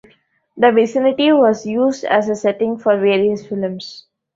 The 0.57 0.71
vicinity 0.71 1.31
was 1.31 1.63
used 1.63 2.05
as 2.05 2.27
a 2.27 2.35
setting 2.35 2.75
for 2.75 2.97
various 2.97 3.45
films. 3.45 4.07